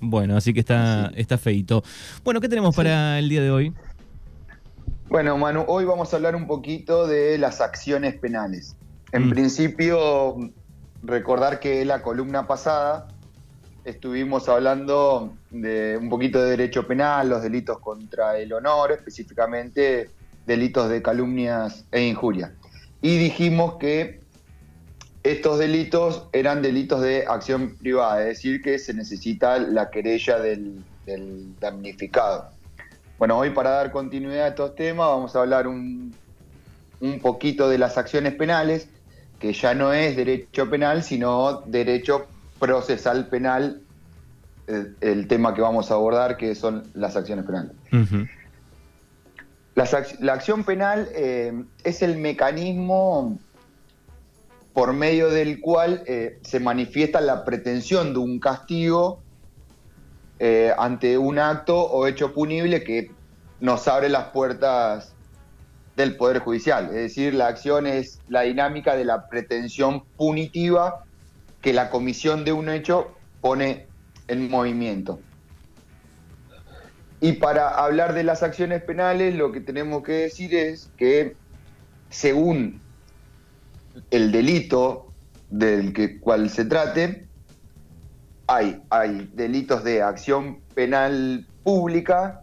[0.00, 1.82] Bueno, así que está, está feito.
[2.24, 3.72] Bueno, ¿qué tenemos para el día de hoy?
[5.08, 8.76] Bueno, Manu, hoy vamos a hablar un poquito de las acciones penales.
[9.12, 9.30] En Mm.
[9.30, 10.36] principio,
[11.02, 13.08] recordar que la columna pasada
[13.84, 20.10] estuvimos hablando de un poquito de derecho penal, los delitos contra el honor, específicamente
[20.46, 22.52] delitos de calumnias e injuria.
[23.00, 24.20] Y dijimos que
[25.22, 30.82] estos delitos eran delitos de acción privada, es decir, que se necesita la querella del,
[31.06, 32.50] del damnificado.
[33.18, 36.14] Bueno, hoy para dar continuidad a estos temas vamos a hablar un,
[37.00, 38.88] un poquito de las acciones penales,
[39.38, 42.26] que ya no es derecho penal, sino derecho
[42.58, 43.82] procesal penal,
[44.66, 47.72] el, el tema que vamos a abordar, que son las acciones penales.
[49.74, 51.52] Las la acción penal eh,
[51.84, 53.38] es el mecanismo
[54.78, 59.20] por medio del cual eh, se manifiesta la pretensión de un castigo
[60.38, 63.10] eh, ante un acto o hecho punible que
[63.58, 65.16] nos abre las puertas
[65.96, 66.90] del Poder Judicial.
[66.90, 71.02] Es decir, la acción es la dinámica de la pretensión punitiva
[71.60, 73.88] que la comisión de un hecho pone
[74.28, 75.18] en movimiento.
[77.20, 81.34] Y para hablar de las acciones penales, lo que tenemos que decir es que
[82.10, 82.80] según
[84.10, 85.12] el delito
[85.50, 87.26] del que, cual se trate,
[88.46, 92.42] hay, hay delitos de acción penal pública,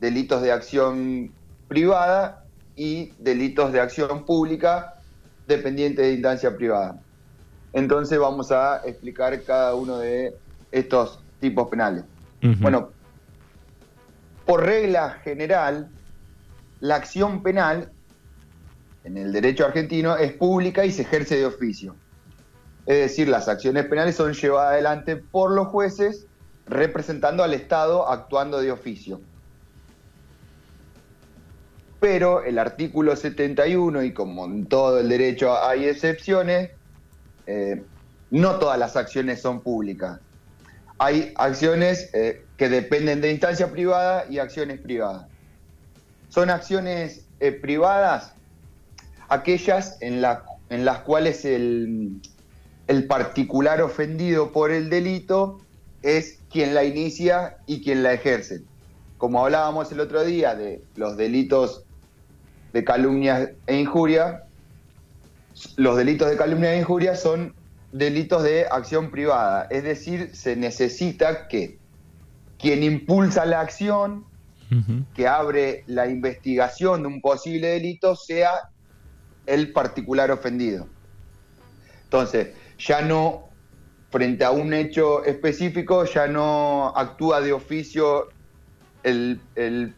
[0.00, 1.32] delitos de acción
[1.68, 2.44] privada
[2.76, 4.94] y delitos de acción pública
[5.46, 7.00] dependientes de instancia privada.
[7.72, 10.34] Entonces vamos a explicar cada uno de
[10.70, 12.04] estos tipos penales.
[12.60, 12.90] Bueno,
[14.44, 15.88] por regla general,
[16.80, 17.92] la acción penal
[19.04, 21.96] en el derecho argentino es pública y se ejerce de oficio.
[22.86, 26.26] Es decir, las acciones penales son llevadas adelante por los jueces
[26.66, 29.20] representando al Estado actuando de oficio.
[32.00, 36.70] Pero el artículo 71, y como en todo el derecho hay excepciones,
[37.46, 37.82] eh,
[38.30, 40.18] no todas las acciones son públicas.
[40.98, 45.26] Hay acciones eh, que dependen de instancia privada y acciones privadas.
[46.28, 48.34] Son acciones eh, privadas
[49.32, 52.20] aquellas en, la- en las cuales el,
[52.86, 55.58] el particular ofendido por el delito
[56.02, 58.60] es quien la inicia y quien la ejerce.
[59.16, 61.84] Como hablábamos el otro día de los delitos
[62.72, 64.40] de calumnia e injuria,
[65.76, 67.54] los delitos de calumnia e injuria son
[67.90, 71.78] delitos de acción privada, es decir, se necesita que
[72.58, 74.24] quien impulsa la acción,
[75.14, 78.52] que abre la investigación de un posible delito, sea
[79.46, 80.86] el particular ofendido.
[82.04, 82.48] Entonces,
[82.78, 83.48] ya no,
[84.10, 88.28] frente a un hecho específico, ya no actúa de oficio
[89.02, 89.94] el, el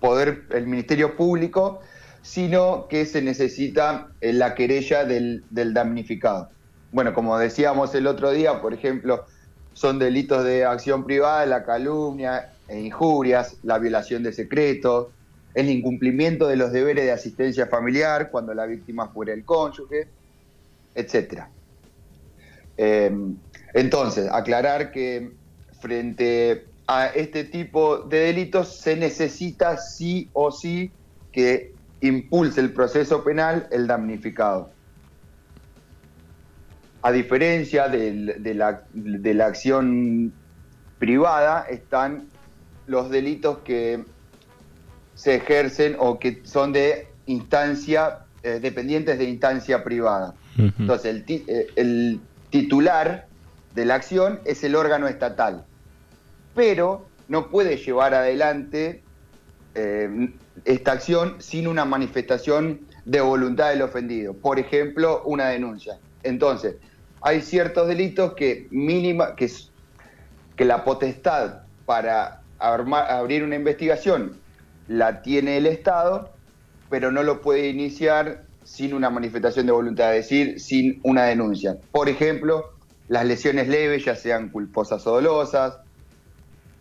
[0.00, 1.80] poder, el Ministerio Público,
[2.22, 6.50] sino que se necesita eh, la querella del, del damnificado.
[6.92, 9.26] Bueno, como decíamos el otro día, por ejemplo,
[9.72, 15.08] son delitos de acción privada, la calumnia e injurias, la violación de secretos,
[15.54, 20.08] el incumplimiento de los deberes de asistencia familiar cuando la víctima fuera el cónyuge,
[20.94, 21.44] etc.
[23.72, 25.32] entonces, aclarar que
[25.80, 30.90] frente a este tipo de delitos se necesita sí o sí
[31.32, 34.70] que impulse el proceso penal el damnificado.
[37.02, 40.32] A diferencia de, la, de la acción
[40.98, 42.28] privada, están
[42.86, 44.04] los delitos que
[45.14, 50.34] se ejercen o que son de instancia, eh, dependientes de instancia privada.
[50.78, 52.20] Entonces, el, ti- eh, el
[52.50, 53.28] titular
[53.72, 55.66] de la acción es el órgano estatal,
[56.52, 59.04] pero no puede llevar adelante
[59.74, 60.08] eh,
[60.64, 64.38] esta acción sin una manifestación de voluntad del ofendido.
[64.38, 65.98] Por ejemplo, una denuncia.
[66.22, 66.76] Entonces,
[67.20, 69.50] hay ciertos delitos que mínima, que,
[70.56, 74.43] que la potestad para armar- abrir una investigación
[74.88, 76.30] la tiene el Estado,
[76.90, 81.76] pero no lo puede iniciar sin una manifestación de voluntad, es decir, sin una denuncia.
[81.92, 82.70] Por ejemplo,
[83.08, 85.78] las lesiones leves, ya sean culposas o dolosas,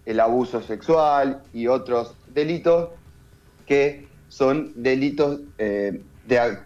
[0.06, 2.90] el abuso sexual y otros delitos
[3.66, 6.58] que son delitos eh, de,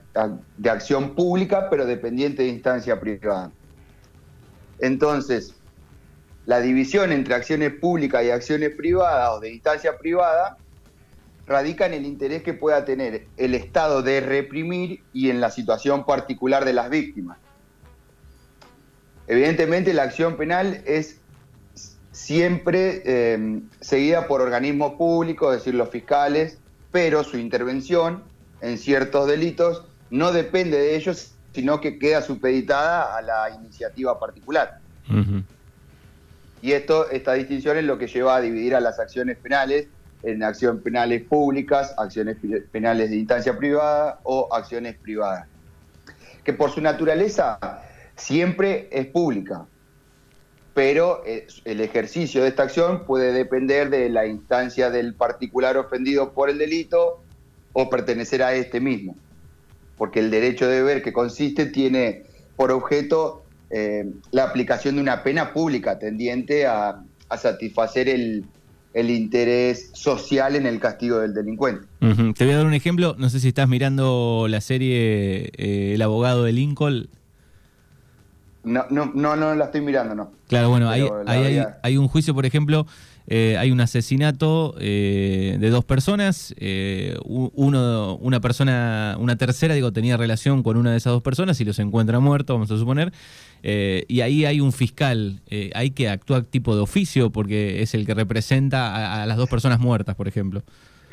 [0.58, 3.52] de acción pública, pero dependiente de instancia privada.
[4.80, 5.56] Entonces,
[6.46, 10.58] la división entre acciones públicas y acciones privadas o de instancia privada
[11.48, 16.06] radica en el interés que pueda tener el Estado de reprimir y en la situación
[16.06, 17.38] particular de las víctimas.
[19.28, 21.20] Evidentemente la acción penal es
[22.12, 26.60] siempre eh, seguida por organismos públicos, es decir, los fiscales,
[26.92, 28.24] pero su intervención
[28.62, 34.80] en ciertos delitos no depende de ellos, sino que queda supeditada a la iniciativa particular.
[36.62, 39.88] Y esto, esta distinción es lo que lleva a dividir a las acciones penales
[40.28, 42.38] en acciones penales públicas, acciones
[42.72, 45.48] penales de instancia privada o acciones privadas.
[46.44, 47.58] Que por su naturaleza
[48.16, 49.66] siempre es pública,
[50.74, 56.34] pero eh, el ejercicio de esta acción puede depender de la instancia del particular ofendido
[56.34, 57.24] por el delito
[57.72, 59.16] o pertenecer a este mismo,
[59.98, 62.24] porque el derecho de ver que consiste tiene
[62.56, 67.04] por objeto eh, la aplicación de una pena pública tendiente a,
[67.38, 68.46] satisfacer el,
[69.10, 71.88] interés social en el castigo del delincuente.
[72.00, 76.02] Te voy a dar un ejemplo, no sé si estás mirando la serie eh, El
[76.02, 77.08] abogado de Lincoln.
[78.64, 80.32] No, no, no, no la estoy mirando, no.
[80.48, 81.08] Claro, bueno, hay,
[81.84, 82.86] hay, un juicio, por ejemplo,
[83.30, 90.16] eh, hay un asesinato eh, de dos personas, eh, una persona, una tercera, digo, tenía
[90.16, 93.12] relación con una de esas dos personas y los encuentra muertos, vamos a suponer,
[93.62, 95.42] y ahí hay un fiscal,
[95.74, 99.80] hay que actuar tipo de oficio porque es el que representa a, las dos personas
[99.80, 100.64] muertas, por ejemplo.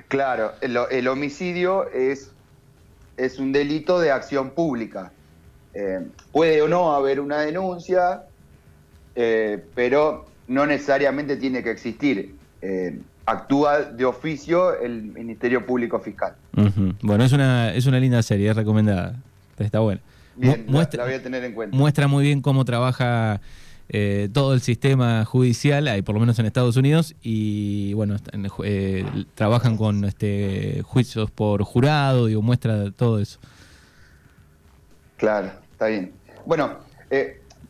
[0.07, 2.31] Claro, el, homicidio es,
[3.17, 5.11] es un delito de acción pública.
[6.31, 8.23] puede o no haber una denuncia,
[9.15, 12.35] pero no necesariamente tiene que existir.
[12.63, 16.35] Eh, actúa de oficio el Ministerio Público Fiscal.
[17.03, 19.17] Bueno, es una, es una linda serie, es recomendada.
[19.59, 20.01] Está buena.
[20.37, 21.77] Bien, muestra, la voy a tener en cuenta.
[21.77, 23.41] Muestra muy bien cómo trabaja
[23.89, 28.17] eh, todo el sistema judicial, hay por lo menos en Estados Unidos, y bueno,
[28.65, 29.05] eh,
[29.35, 33.39] trabajan con este juicios por jurado, digo, muestra todo eso.
[35.17, 36.13] Claro, está bien.
[36.45, 36.79] Bueno,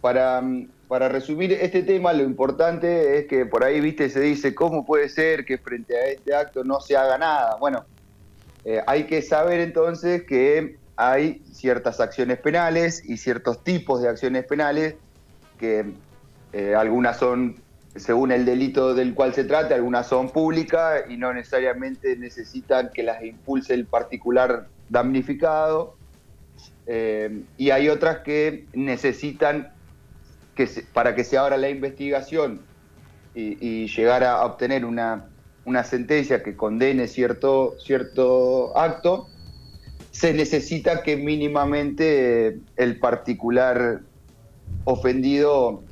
[0.00, 4.54] para mm, para resumir este tema, lo importante es que por ahí, viste, se dice,
[4.54, 7.56] ¿cómo puede ser que frente a este acto no se haga nada?
[7.56, 7.84] Bueno,
[8.64, 14.44] eh, hay que saber entonces que hay ciertas acciones penales y ciertos tipos de acciones
[14.46, 14.94] penales
[15.58, 15.84] que
[16.52, 17.56] eh, algunas son
[17.96, 23.02] según el delito del cual se trate, algunas son públicas y no necesariamente necesitan que
[23.02, 25.94] las impulse el particular damnificado.
[26.86, 29.73] Eh, y hay otras que necesitan
[30.54, 32.60] que para que se abra la investigación
[33.34, 35.26] y, llegar a obtener una,
[35.84, 39.28] sentencia que condene cierto, cierto acto,
[40.12, 44.00] se necesita que mínimamente el particular
[44.84, 45.82] ofendido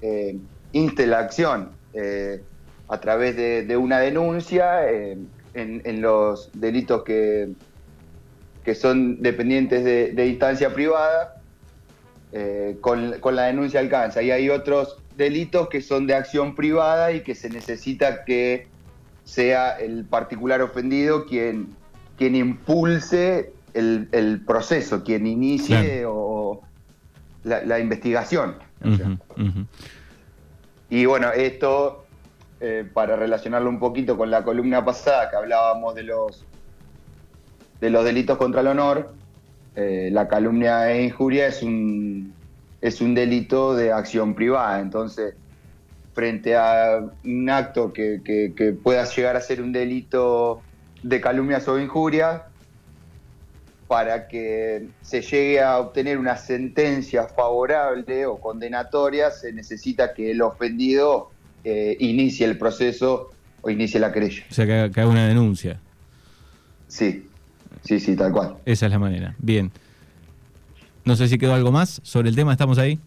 [0.00, 0.38] eh,
[0.72, 2.42] inste la acción eh,
[2.88, 5.18] a través de, una denuncia eh,
[5.54, 7.48] en, los delitos que,
[8.64, 11.41] que son dependientes de instancia privada
[12.34, 14.22] eh, con, la denuncia alcanza.
[14.22, 18.66] Y hay otros delitos que son de acción privada y que se necesita que
[19.24, 21.68] sea el particular ofendido quien,
[22.16, 26.62] quien impulse el, proceso, quien inicie o
[27.44, 28.54] la, investigación.
[30.88, 32.06] Y bueno, esto,
[32.60, 36.46] eh, para relacionarlo un poquito con la columna pasada que hablábamos de los,
[37.80, 39.12] de los delitos contra el honor,
[39.74, 42.32] eh, la calumnia e injuria es un,
[42.80, 44.80] es un delito de acción privada.
[44.80, 45.34] Entonces,
[46.14, 50.62] frente a un acto que, pueda llegar a ser un delito
[51.02, 52.44] de calumnias o injuria,
[53.86, 60.40] para que se llegue a obtener una sentencia favorable o condenatoria, se necesita que el
[60.40, 61.30] ofendido
[61.62, 64.44] eh, inicie el proceso o inicie la querella.
[64.50, 65.78] O sea, que haga una denuncia.
[66.88, 67.28] Sí.
[67.84, 68.56] Sí, sí, tal cual.
[68.64, 69.34] Esa es la manera.
[69.38, 69.70] Bien.
[71.04, 72.98] No sé si quedó algo más sobre el tema, ¿estamos ahí?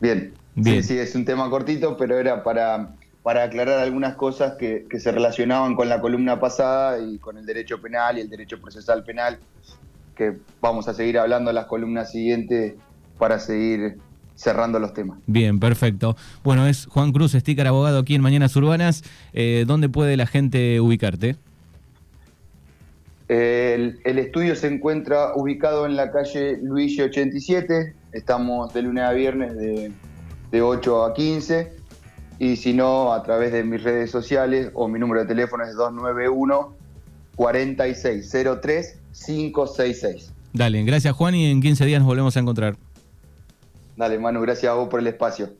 [0.00, 0.32] Bien.
[0.54, 0.82] Bien.
[0.82, 5.10] Sí, sí, es un tema cortito, pero era para, para aclarar algunas cosas que, se
[5.10, 9.38] relacionaban con la columna pasada y con el derecho penal y el derecho procesal penal,
[10.14, 12.74] que vamos a seguir hablando en las columnas siguientes
[13.18, 13.98] para seguir
[14.34, 15.18] cerrando los temas.
[15.26, 16.16] Bien, perfecto.
[16.44, 19.02] Bueno, es Juan Cruz, sticker abogado aquí en Mañanas Urbanas.
[19.32, 21.36] Eh, ¿Dónde puede la gente ubicarte?
[23.28, 27.94] El, estudio se encuentra ubicado en la calle Luigi 87.
[28.12, 29.92] Estamos de lunes a viernes de,
[30.62, 31.72] 8 a 15.
[32.38, 35.74] Y si no, a través de mis redes sociales o mi número de teléfono es
[35.74, 36.74] 291
[37.34, 40.32] 4603 566.
[40.52, 42.76] Dale, gracias Juan y en 15 días nos volvemos a encontrar.
[43.96, 45.50] Dale, Manu, gracias a vos por el espacio.